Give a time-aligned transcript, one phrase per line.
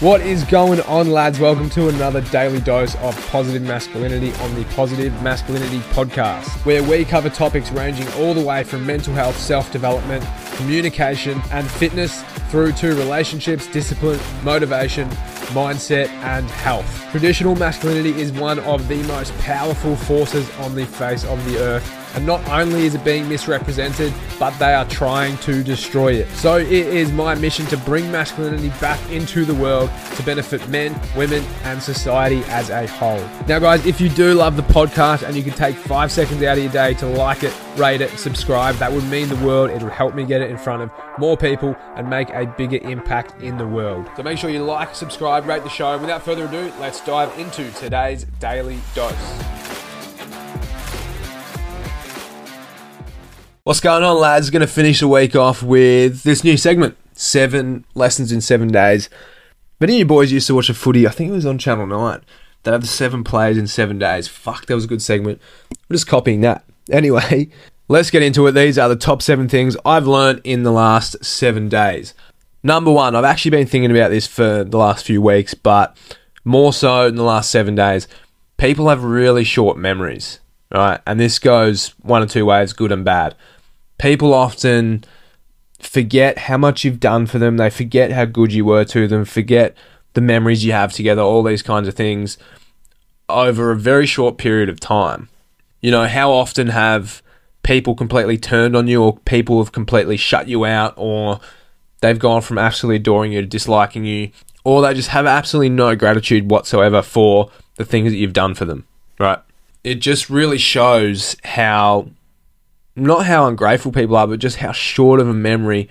[0.00, 1.40] What is going on, lads?
[1.40, 7.02] Welcome to another daily dose of positive masculinity on the Positive Masculinity Podcast, where we
[7.06, 10.22] cover topics ranging all the way from mental health, self development,
[10.56, 15.08] communication, and fitness through to relationships, discipline, motivation,
[15.48, 17.06] mindset, and health.
[17.10, 22.06] Traditional masculinity is one of the most powerful forces on the face of the earth
[22.16, 26.28] and not only is it being misrepresented, but they are trying to destroy it.
[26.30, 30.98] So it is my mission to bring masculinity back into the world to benefit men,
[31.14, 33.20] women, and society as a whole.
[33.46, 36.56] Now, guys, if you do love the podcast and you can take five seconds out
[36.56, 39.68] of your day to like it, rate it, subscribe, that would mean the world.
[39.68, 42.78] It would help me get it in front of more people and make a bigger
[42.78, 44.08] impact in the world.
[44.16, 45.92] So make sure you like, subscribe, rate the show.
[45.92, 49.12] And without further ado, let's dive into today's daily dose.
[53.64, 54.48] What's going on, lads?
[54.50, 59.10] Going to finish the week off with this new segment seven lessons in seven days.
[59.80, 61.86] Many of you boys used to watch a footy, I think it was on Channel
[61.86, 62.24] 9.
[62.62, 64.28] They have the seven players in seven days.
[64.28, 65.40] Fuck, that was a good segment.
[65.88, 66.64] We're just copying that.
[66.90, 67.50] Anyway,
[67.88, 68.52] let's get into it.
[68.52, 72.14] These are the top seven things I've learned in the last seven days.
[72.66, 75.96] Number one, I've actually been thinking about this for the last few weeks, but
[76.44, 78.08] more so in the last seven days.
[78.56, 80.40] People have really short memories,
[80.72, 81.00] right?
[81.06, 83.34] And this goes one or two ways, good and bad
[83.98, 85.04] people often
[85.78, 87.56] forget how much you've done for them.
[87.56, 89.76] They forget how good you were to them, forget
[90.14, 92.38] the memories you have together, all these kinds of things
[93.28, 95.28] over a very short period of time.
[95.80, 97.22] You know, how often have
[97.62, 101.40] people completely turned on you or people have completely shut you out or
[102.00, 104.30] they've gone from absolutely adoring you to disliking you
[104.66, 108.64] or they just have absolutely no gratitude whatsoever for the things that you've done for
[108.64, 108.84] them,
[109.20, 109.38] right?
[109.84, 112.08] It just really shows how
[112.96, 115.88] not how ungrateful people are, but just how short of a memory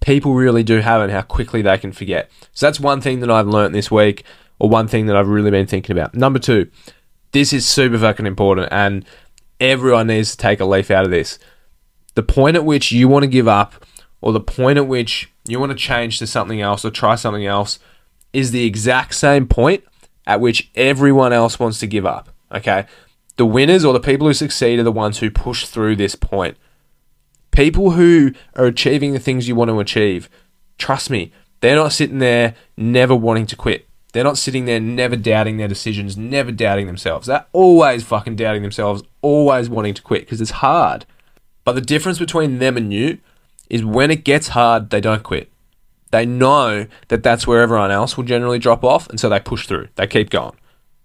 [0.00, 2.30] people really do have and how quickly they can forget.
[2.52, 4.24] So that's one thing that I've learned this week,
[4.58, 6.14] or one thing that I've really been thinking about.
[6.14, 6.70] Number two,
[7.32, 9.04] this is super fucking important, and
[9.60, 11.38] everyone needs to take a leaf out of this.
[12.14, 13.84] The point at which you want to give up,
[14.24, 17.44] or the point at which you want to change to something else or try something
[17.44, 17.78] else,
[18.32, 19.84] is the exact same point
[20.26, 22.30] at which everyone else wants to give up.
[22.50, 22.86] Okay?
[23.36, 26.56] The winners or the people who succeed are the ones who push through this point.
[27.50, 30.30] People who are achieving the things you want to achieve,
[30.78, 31.30] trust me,
[31.60, 33.86] they're not sitting there never wanting to quit.
[34.14, 37.26] They're not sitting there never doubting their decisions, never doubting themselves.
[37.26, 41.04] They're always fucking doubting themselves, always wanting to quit because it's hard.
[41.62, 43.18] But the difference between them and you
[43.74, 45.50] is when it gets hard, they don't quit.
[46.12, 49.66] They know that that's where everyone else will generally drop off, and so they push
[49.66, 49.88] through.
[49.96, 50.54] They keep going.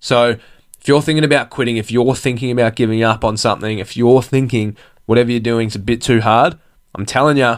[0.00, 0.38] So
[0.80, 4.22] if you're thinking about quitting, if you're thinking about giving up on something, if you're
[4.22, 6.58] thinking whatever you're doing is a bit too hard,
[6.94, 7.56] I'm telling you,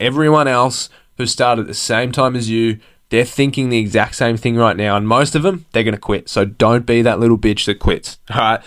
[0.00, 2.80] everyone else who started at the same time as you,
[3.10, 4.96] they're thinking the exact same thing right now.
[4.96, 6.28] And most of them, they're going to quit.
[6.28, 8.18] So don't be that little bitch that quits.
[8.34, 8.60] All right.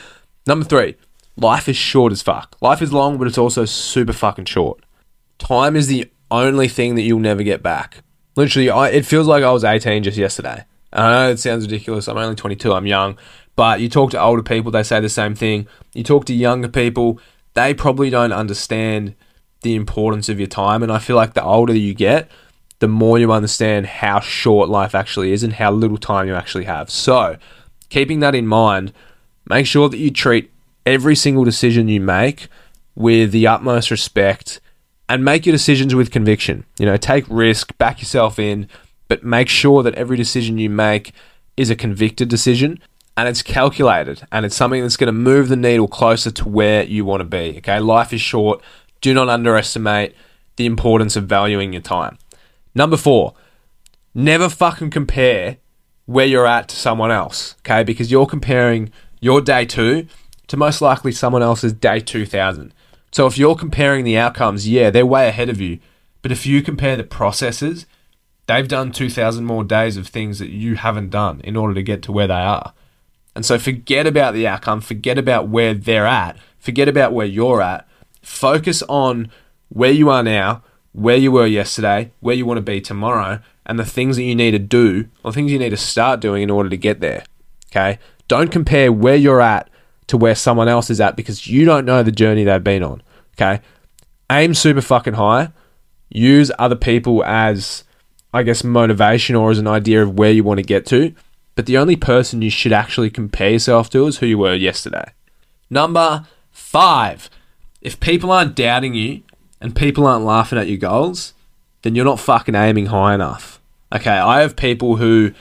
[0.47, 0.95] Number three,
[1.35, 2.55] life is short as fuck.
[2.61, 4.81] Life is long, but it's also super fucking short.
[5.41, 8.03] Time is the only thing that you'll never get back.
[8.35, 10.65] Literally, I, it feels like I was 18 just yesterday.
[10.93, 12.07] I know it sounds ridiculous.
[12.07, 12.71] I'm only 22.
[12.71, 13.17] I'm young.
[13.55, 15.67] But you talk to older people, they say the same thing.
[15.95, 17.19] You talk to younger people,
[17.55, 19.15] they probably don't understand
[19.63, 20.83] the importance of your time.
[20.83, 22.29] And I feel like the older you get,
[22.77, 26.65] the more you understand how short life actually is and how little time you actually
[26.65, 26.91] have.
[26.91, 27.37] So,
[27.89, 28.93] keeping that in mind,
[29.49, 30.51] make sure that you treat
[30.85, 32.47] every single decision you make
[32.93, 34.61] with the utmost respect
[35.11, 36.63] and make your decisions with conviction.
[36.79, 38.69] You know, take risk, back yourself in,
[39.09, 41.11] but make sure that every decision you make
[41.57, 42.79] is a convicted decision
[43.17, 46.85] and it's calculated and it's something that's going to move the needle closer to where
[46.85, 47.57] you want to be.
[47.57, 48.61] Okay, life is short.
[49.01, 50.15] Do not underestimate
[50.55, 52.17] the importance of valuing your time.
[52.73, 53.33] Number four,
[54.15, 55.57] never fucking compare
[56.05, 57.55] where you're at to someone else.
[57.59, 60.07] Okay, because you're comparing your day two
[60.47, 62.73] to most likely someone else's day 2000.
[63.11, 65.79] So if you're comparing the outcomes, yeah, they're way ahead of you.
[66.21, 67.85] But if you compare the processes,
[68.47, 72.01] they've done 2000 more days of things that you haven't done in order to get
[72.03, 72.73] to where they are.
[73.35, 77.61] And so forget about the outcome, forget about where they're at, forget about where you're
[77.61, 77.87] at.
[78.21, 79.31] Focus on
[79.69, 83.79] where you are now, where you were yesterday, where you want to be tomorrow, and
[83.79, 86.49] the things that you need to do or things you need to start doing in
[86.49, 87.23] order to get there.
[87.71, 87.99] Okay?
[88.27, 89.69] Don't compare where you're at
[90.11, 93.01] to where someone else is at because you don't know the journey they've been on.
[93.35, 93.61] Okay?
[94.31, 95.51] Aim super fucking high.
[96.09, 97.83] Use other people as,
[98.33, 101.13] I guess, motivation or as an idea of where you want to get to
[101.55, 105.11] but the only person you should actually compare yourself to is who you were yesterday.
[105.69, 107.29] Number five,
[107.81, 109.21] if people aren't doubting you
[109.59, 111.33] and people aren't laughing at your goals,
[111.81, 113.61] then you're not fucking aiming high enough.
[113.93, 115.33] Okay, I have people who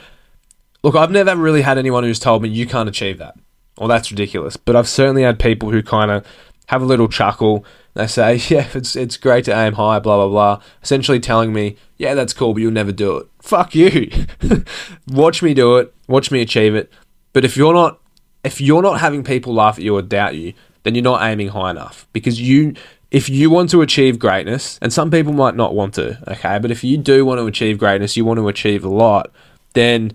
[0.83, 3.37] look, I've never really had anyone who's told me you can't achieve that
[3.81, 4.57] or that's ridiculous.
[4.57, 6.23] But I've certainly had people who kind of
[6.67, 7.65] have a little chuckle.
[7.95, 10.61] They say, yeah, it's, it's great to aim high, blah, blah, blah.
[10.83, 13.27] Essentially telling me, yeah, that's cool, but you'll never do it.
[13.41, 14.11] Fuck you.
[15.07, 15.91] watch me do it.
[16.07, 16.91] Watch me achieve it.
[17.33, 17.99] But if you're not,
[18.43, 20.53] if you're not having people laugh at you or doubt you,
[20.83, 22.75] then you're not aiming high enough because you,
[23.09, 26.69] if you want to achieve greatness, and some people might not want to, okay, but
[26.69, 29.31] if you do want to achieve greatness, you want to achieve a lot,
[29.73, 30.13] then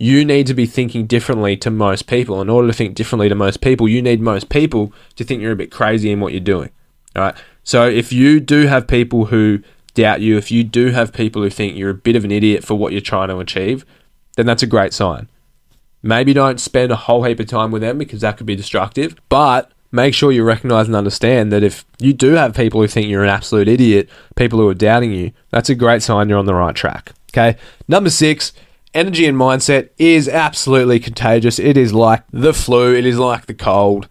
[0.00, 2.40] you need to be thinking differently to most people.
[2.40, 5.52] In order to think differently to most people, you need most people to think you're
[5.52, 6.70] a bit crazy in what you're doing.
[7.16, 7.34] All right.
[7.64, 9.60] So if you do have people who
[9.94, 12.64] doubt you, if you do have people who think you're a bit of an idiot
[12.64, 13.84] for what you're trying to achieve,
[14.36, 15.28] then that's a great sign.
[16.00, 19.16] Maybe don't spend a whole heap of time with them because that could be destructive,
[19.28, 23.08] but make sure you recognize and understand that if you do have people who think
[23.08, 26.46] you're an absolute idiot, people who are doubting you, that's a great sign you're on
[26.46, 27.10] the right track.
[27.32, 27.58] Okay.
[27.88, 28.52] Number six,
[28.94, 31.58] energy and mindset is absolutely contagious.
[31.58, 34.08] It is like the flu, it is like the cold.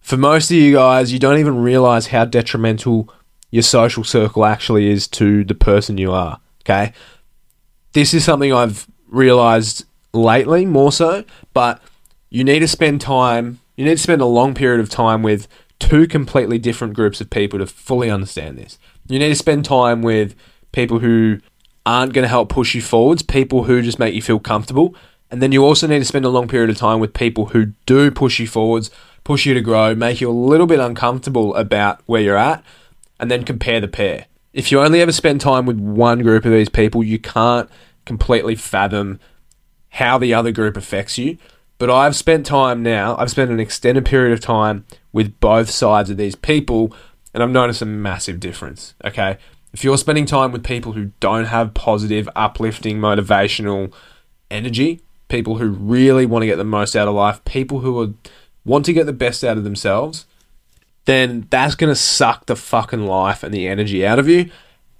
[0.00, 3.12] For most of you guys, you don't even realize how detrimental
[3.50, 6.40] your social circle actually is to the person you are.
[6.62, 6.92] Okay.
[7.92, 11.82] This is something I've realized lately more so, but
[12.30, 15.48] you need to spend time, you need to spend a long period of time with
[15.78, 18.78] two completely different groups of people to fully understand this.
[19.08, 20.34] You need to spend time with
[20.72, 21.40] people who
[21.88, 24.94] aren't going to help push you forwards, people who just make you feel comfortable.
[25.30, 27.72] And then you also need to spend a long period of time with people who
[27.86, 28.90] do push you forwards,
[29.24, 32.62] push you to grow, make you a little bit uncomfortable about where you're at,
[33.18, 34.26] and then compare the pair.
[34.52, 37.70] If you only ever spend time with one group of these people, you can't
[38.04, 39.18] completely fathom
[39.88, 41.38] how the other group affects you.
[41.78, 46.10] But I've spent time now, I've spent an extended period of time with both sides
[46.10, 46.94] of these people,
[47.32, 48.94] and I've noticed a massive difference.
[49.02, 49.38] Okay
[49.72, 53.92] if you're spending time with people who don't have positive, uplifting, motivational
[54.50, 58.08] energy, people who really want to get the most out of life, people who are,
[58.64, 60.26] want to get the best out of themselves,
[61.04, 64.50] then that's going to suck the fucking life and the energy out of you.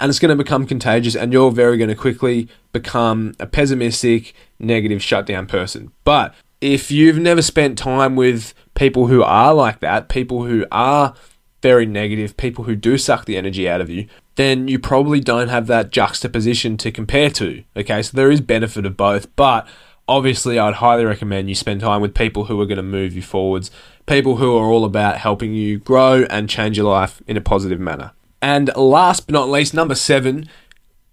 [0.01, 4.33] And it's going to become contagious, and you're very going to quickly become a pessimistic,
[4.61, 5.91] negative, shutdown person.
[6.05, 11.15] But if you've never spent time with people who are like that, people who are
[11.63, 14.07] very negative, people who do suck the energy out of you,
[14.37, 17.65] then you probably don't have that juxtaposition to compare to.
[17.77, 19.67] Okay, so there is benefit of both, but
[20.07, 23.23] obviously I'd highly recommend you spend time with people who are going to move you
[23.23, 23.71] forwards,
[24.07, 27.81] people who are all about helping you grow and change your life in a positive
[27.81, 28.13] manner.
[28.41, 30.49] And last but not least, number seven,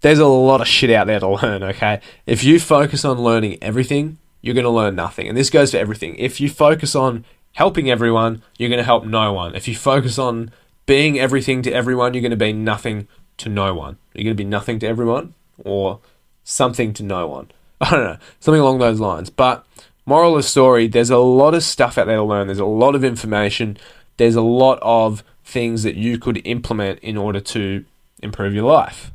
[0.01, 1.99] there's a lot of shit out there to learn, okay?
[2.25, 5.27] If you focus on learning everything, you're going to learn nothing.
[5.27, 6.15] And this goes for everything.
[6.17, 7.25] If you focus on
[7.55, 9.55] helping everyone, you're going to help no one.
[9.55, 10.51] If you focus on
[10.85, 13.07] being everything to everyone, you're going to be nothing
[13.37, 13.97] to no one.
[14.13, 15.99] You're going to be nothing to everyone or
[16.43, 17.51] something to no one.
[17.81, 19.29] I don't know, something along those lines.
[19.29, 19.65] But
[20.05, 22.47] moral of the story, there's a lot of stuff out there to learn.
[22.47, 23.77] There's a lot of information.
[24.17, 27.85] There's a lot of things that you could implement in order to
[28.21, 29.11] improve your life.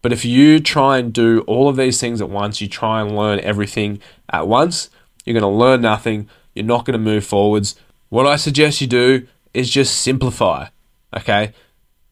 [0.00, 3.16] But if you try and do all of these things at once, you try and
[3.16, 4.00] learn everything
[4.30, 4.90] at once,
[5.24, 6.28] you're going to learn nothing.
[6.54, 7.76] You're not going to move forwards.
[8.08, 10.68] What I suggest you do is just simplify.
[11.16, 11.52] Okay.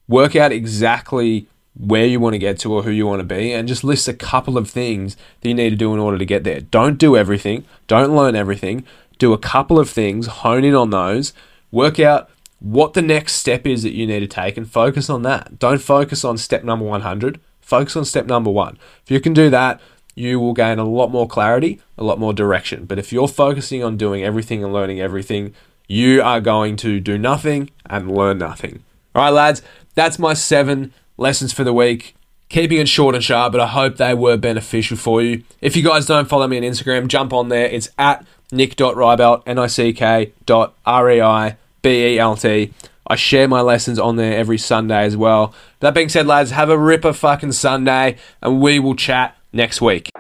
[0.08, 3.52] Work out exactly where you want to get to or who you want to be
[3.52, 6.24] and just list a couple of things that you need to do in order to
[6.24, 6.60] get there.
[6.60, 8.84] Don't do everything, don't learn everything.
[9.18, 11.32] Do a couple of things, hone in on those,
[11.70, 12.28] work out
[12.58, 15.58] what the next step is that you need to take and focus on that.
[15.58, 18.78] Don't focus on step number 100, focus on step number 1.
[19.04, 19.80] If you can do that,
[20.14, 22.84] you will gain a lot more clarity, a lot more direction.
[22.84, 25.54] But if you're focusing on doing everything and learning everything,
[25.88, 28.82] you are going to do nothing and learn nothing.
[29.14, 29.62] All right, lads,
[29.94, 32.14] that's my seven lessons for the week.
[32.48, 35.42] Keeping it short and sharp, but I hope they were beneficial for you.
[35.62, 37.66] If you guys don't follow me on Instagram, jump on there.
[37.66, 42.74] It's at nick.reibelt, N-I-C-K dot R-E-I-B-E-L-T.
[43.06, 45.54] I share my lessons on there every Sunday as well.
[45.80, 50.10] That being said, lads, have a ripper fucking Sunday, and we will chat next week.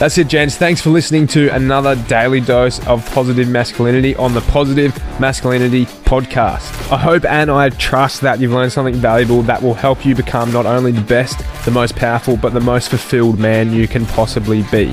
[0.00, 0.56] That's it, gents.
[0.56, 6.92] Thanks for listening to another daily dose of positive masculinity on the Positive Masculinity Podcast.
[6.92, 10.52] I hope and I trust that you've learned something valuable that will help you become
[10.52, 14.64] not only the best, the most powerful, but the most fulfilled man you can possibly
[14.64, 14.92] be.